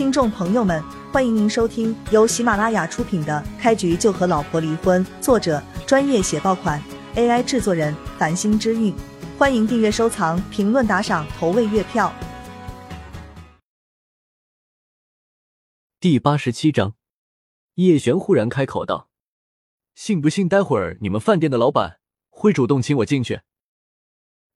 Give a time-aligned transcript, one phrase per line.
[0.00, 6.82] 听众朋友们，欢迎您收听由喜马拉雅出品的《开局就和老婆离婚》，作者专业写爆款
[7.16, 8.94] ，AI 制作人繁星之韵。
[9.36, 12.10] 欢迎订阅、收藏、评论、打赏、投喂月票。
[16.00, 16.94] 第八十七章，
[17.74, 19.10] 叶璇忽然开口道
[19.94, 21.98] ：“信不信待会儿你们饭店的老板
[22.30, 23.42] 会主动请我进去？”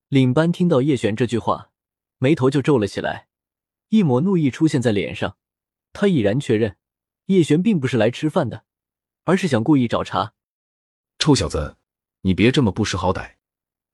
[0.08, 1.68] 领班听到叶璇这句话，
[2.16, 3.28] 眉头就皱了起来。
[3.88, 5.36] 一抹怒意出现在脸上，
[5.92, 6.76] 他已然确认
[7.26, 8.64] 叶璇并不是来吃饭的，
[9.24, 10.34] 而是想故意找茬。
[11.18, 11.76] 臭小子，
[12.22, 13.36] 你别这么不识好歹！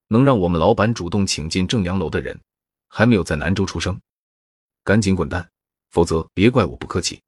[0.08, 2.40] 能让我们老板主动请进正阳楼的人，
[2.88, 4.00] 还没有在南州出生，
[4.82, 5.50] 赶紧滚蛋，
[5.90, 7.22] 否则别怪我不客气。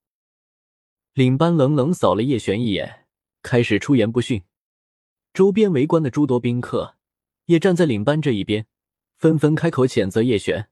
[1.13, 3.07] 领班冷冷扫了叶璇一眼，
[3.43, 4.43] 开始出言不逊。
[5.35, 6.97] 周边围观的诸多宾客
[7.45, 8.66] 也站在领班这一边，
[9.19, 10.71] 纷纷开口谴责叶璇。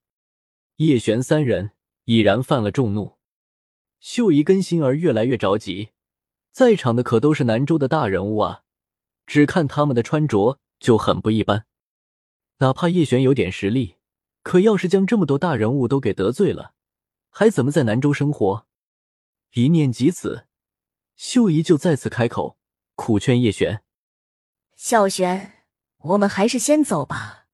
[0.77, 1.73] 叶璇三人。
[2.05, 3.19] 已然犯了众怒，
[4.01, 5.91] 秀姨跟心儿越来越着急。
[6.52, 8.63] 在场的可都是南州的大人物啊，
[9.27, 11.66] 只看他们的穿着就很不一般。
[12.59, 13.97] 哪怕叶璇有点实力，
[14.43, 16.74] 可要是将这么多大人物都给得罪了，
[17.30, 18.67] 还怎么在南州生活？
[19.55, 20.46] 一念及此，
[21.15, 22.59] 秀姨就再次开口
[22.96, 23.83] 苦劝叶璇
[24.74, 25.65] ：“小璇，
[25.99, 27.46] 我们还是先走吧，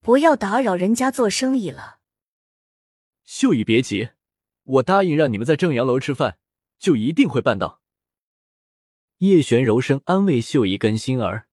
[0.00, 1.97] 不要打扰人家做生意了。”
[3.30, 4.08] 秀姨，别急，
[4.62, 6.38] 我答应让你们在正阳楼吃饭，
[6.78, 7.82] 就一定会办到。
[9.18, 11.46] 叶璇柔声安慰秀姨跟心儿。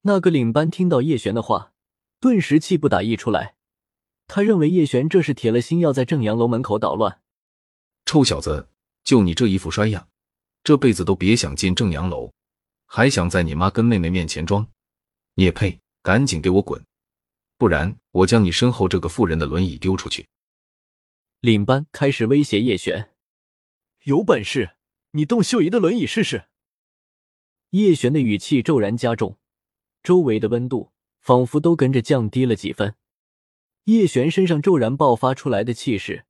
[0.00, 1.74] 那个领班听到叶璇的话，
[2.18, 3.56] 顿时气不打一处来。
[4.26, 7.20] 他认为叶璇这是铁了心要在正阳楼门口捣乱。
[8.06, 8.70] 臭小子，
[9.04, 10.08] 就你这一副衰样，
[10.64, 12.32] 这辈子都别想进正阳楼，
[12.86, 14.66] 还想在你妈跟妹妹面前装，
[15.34, 15.78] 你也配？
[16.02, 16.82] 赶紧给我滚，
[17.58, 20.26] 不然我将你身后这个妇人的轮椅丢出去。
[21.46, 23.12] 领班开始威胁叶璇
[24.02, 24.70] ：“有本事
[25.12, 26.46] 你动秀姨的轮椅试试！”
[27.70, 29.38] 叶璇的语气骤然加重，
[30.02, 30.90] 周围的温度
[31.20, 32.96] 仿佛都跟着降低了几分。
[33.84, 36.24] 叶璇身上骤然爆发出来的气势，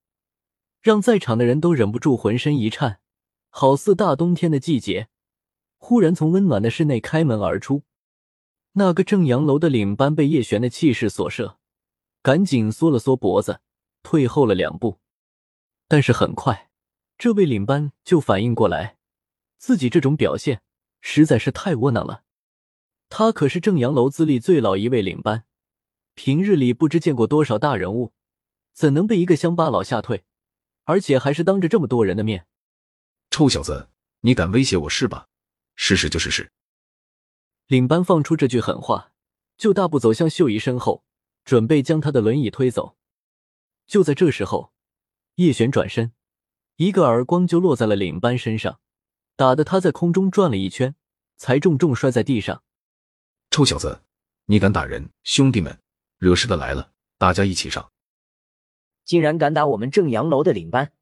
[0.82, 3.00] 让在场的人都忍不住浑身一颤，
[3.48, 5.08] 好似大冬天的季节，
[5.78, 7.84] 忽然从温暖的室内开门而出。
[8.72, 11.56] 那个正阳楼的领班被叶璇的气势所慑，
[12.20, 13.62] 赶紧缩了缩脖子，
[14.02, 14.98] 退后了两步。
[15.88, 16.70] 但是很快，
[17.16, 18.98] 这位领班就反应过来，
[19.56, 20.62] 自己这种表现
[21.00, 22.24] 实在是太窝囊了。
[23.08, 25.44] 他可是正阳楼资历最老一位领班，
[26.14, 28.12] 平日里不知见过多少大人物，
[28.72, 30.24] 怎能被一个乡巴佬吓退？
[30.84, 32.48] 而且还是当着这么多人的面！
[33.30, 33.88] 臭小子，
[34.22, 35.28] 你敢威胁我是吧？
[35.76, 36.50] 试试就试试！
[37.68, 39.12] 领班放出这句狠话，
[39.56, 41.04] 就大步走向秀姨身后，
[41.44, 42.96] 准备将她的轮椅推走。
[43.86, 44.72] 就在这时候。
[45.36, 46.12] 叶璇转身，
[46.76, 48.80] 一个耳光就落在了领班身上，
[49.36, 50.94] 打得他在空中转了一圈，
[51.36, 52.62] 才重重摔在地上。
[53.50, 54.02] 臭小子，
[54.46, 55.10] 你敢打人！
[55.24, 55.78] 兄弟们，
[56.16, 57.92] 惹事的来了，大家一起上！
[59.04, 60.94] 竟然敢打我们正阳楼的领班，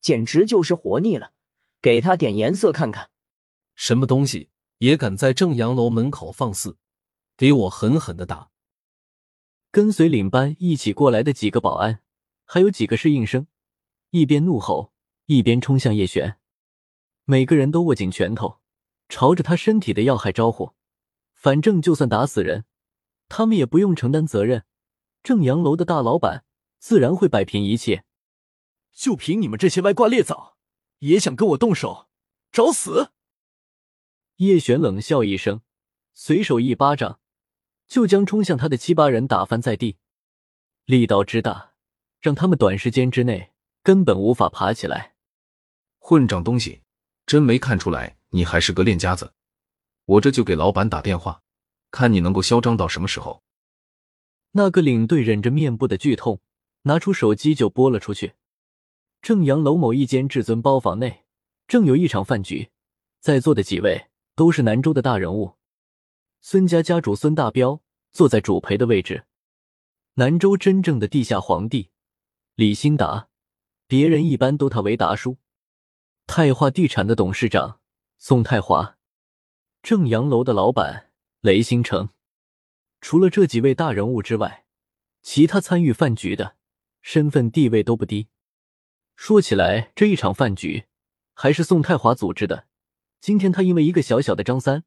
[0.00, 1.32] 简直就是活腻了！
[1.82, 3.10] 给他点颜色看看！
[3.74, 6.78] 什么东西也敢在正阳楼门口放肆！
[7.36, 8.48] 给我狠狠的打！
[9.70, 12.00] 跟随领班一起过来的几个保安，
[12.46, 13.46] 还有几个侍应生。
[14.14, 14.92] 一边怒吼，
[15.26, 16.38] 一边冲向叶璇，
[17.24, 18.60] 每个人都握紧拳头，
[19.08, 20.74] 朝着他身体的要害招呼。
[21.32, 22.64] 反正就算打死人，
[23.28, 24.66] 他们也不用承担责任。
[25.24, 26.44] 正阳楼的大老板
[26.78, 28.04] 自然会摆平一切。
[28.92, 30.58] 就凭你们这些歪瓜裂枣，
[31.00, 32.08] 也想跟我动手，
[32.52, 33.10] 找死！
[34.36, 35.62] 叶璇冷笑一声，
[36.12, 37.18] 随手一巴掌，
[37.88, 39.96] 就将冲向他的七八人打翻在地，
[40.84, 41.72] 力道之大，
[42.20, 43.50] 让他们短时间之内。
[43.84, 45.14] 根本无法爬起来，
[45.98, 46.80] 混账东西！
[47.26, 49.34] 真没看出来你还是个练家子。
[50.06, 51.42] 我这就给老板打电话，
[51.90, 53.42] 看你能够嚣张到什么时候。
[54.52, 56.40] 那个领队忍着面部的剧痛，
[56.84, 58.32] 拿出手机就拨了出去。
[59.20, 61.24] 正阳楼某一间至尊包房内，
[61.68, 62.70] 正有一场饭局，
[63.20, 65.56] 在座的几位都是南州的大人物。
[66.40, 67.82] 孙家家主孙大彪
[68.12, 69.26] 坐在主陪的位置，
[70.14, 71.90] 南州真正的地下皇帝
[72.54, 73.28] 李兴达。
[73.86, 75.36] 别人一般都他为达叔，
[76.26, 77.80] 泰华地产的董事长
[78.16, 78.96] 宋泰华，
[79.82, 81.10] 正阳楼的老板
[81.40, 82.08] 雷星成。
[83.02, 84.64] 除了这几位大人物之外，
[85.20, 86.56] 其他参与饭局的
[87.02, 88.28] 身份地位都不低。
[89.16, 90.86] 说起来，这一场饭局
[91.34, 92.66] 还是宋泰华组织的。
[93.20, 94.84] 今天他因为一个小小的张三，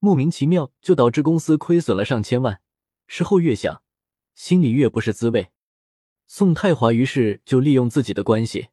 [0.00, 2.60] 莫名其妙就导致公司亏损了上千万。
[3.06, 3.82] 事后越想，
[4.34, 5.53] 心里越不是滋味。
[6.26, 8.68] 宋太华于是就利用自己的关系，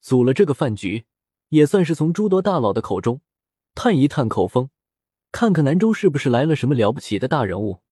[0.00, 1.06] 组了这个饭局，
[1.48, 3.20] 也算是从诸多大佬的口中
[3.74, 4.70] 探一探口风，
[5.32, 7.82] 看看南州是不是来了什么了不起的大人物。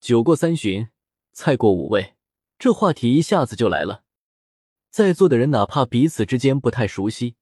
[0.00, 0.88] 酒过三巡，
[1.32, 2.14] 菜过五味，
[2.58, 4.02] 这话题一下子就来了。
[4.90, 7.36] 在座的人哪怕彼此之间不太熟悉，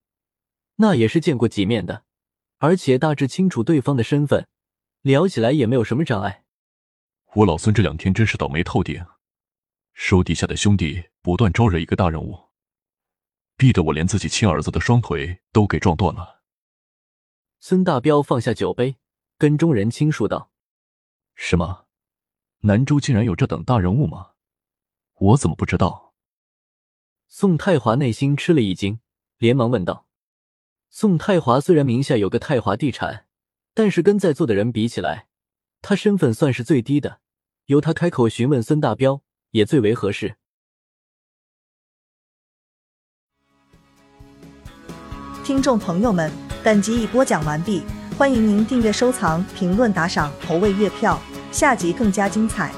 [0.77, 2.05] 那也是见过几面的，
[2.59, 4.47] 而且大致清楚对方的身份，
[5.01, 6.45] 聊起来也没有什么障碍。
[7.35, 9.05] 我老孙这两天真是倒霉透顶，
[9.93, 12.49] 手底下的兄弟不断招惹一个大人物，
[13.57, 16.43] 逼得我连自己亲儿子的双腿都给撞断了。
[17.61, 18.97] 孙大彪放下酒杯，
[19.39, 20.51] 跟众人倾诉道
[21.37, 21.87] ：“什么？
[22.61, 24.33] 南州竟然有这等大人物吗？
[25.15, 26.15] 我怎么不知道？”
[27.29, 29.01] 宋太华内心吃了一惊，
[29.39, 30.07] 连忙问道
[30.91, 33.27] ：“宋太华虽然名下有个太华地产，
[33.75, 35.29] 但是跟在座的人比起来，
[35.81, 37.21] 他身份算是最低的。
[37.67, 39.23] 由他开口询问孙大彪，
[39.53, 40.35] 也最为合适。”
[45.45, 46.31] 听众朋友们，
[46.63, 47.83] 本集已播讲完毕，
[48.17, 51.21] 欢迎您订阅、收藏、评论、打赏、投喂月票，
[51.51, 52.73] 下集更加精彩。